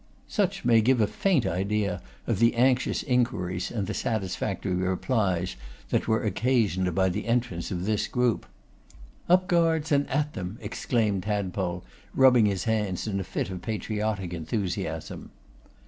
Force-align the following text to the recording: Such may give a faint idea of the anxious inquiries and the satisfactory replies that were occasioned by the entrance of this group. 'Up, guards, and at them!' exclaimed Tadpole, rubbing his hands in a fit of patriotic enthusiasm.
Such 0.27 0.65
may 0.65 0.81
give 0.81 0.99
a 0.99 1.05
faint 1.05 1.45
idea 1.45 2.01
of 2.25 2.39
the 2.39 2.55
anxious 2.55 3.03
inquiries 3.03 3.69
and 3.69 3.85
the 3.85 3.93
satisfactory 3.93 4.73
replies 4.73 5.55
that 5.89 6.07
were 6.07 6.23
occasioned 6.23 6.95
by 6.95 7.07
the 7.07 7.27
entrance 7.27 7.69
of 7.69 7.85
this 7.85 8.07
group. 8.07 8.47
'Up, 9.29 9.47
guards, 9.47 9.91
and 9.91 10.09
at 10.09 10.33
them!' 10.33 10.57
exclaimed 10.59 11.21
Tadpole, 11.21 11.83
rubbing 12.15 12.47
his 12.47 12.63
hands 12.63 13.05
in 13.05 13.19
a 13.19 13.23
fit 13.23 13.51
of 13.51 13.61
patriotic 13.61 14.33
enthusiasm. 14.33 15.29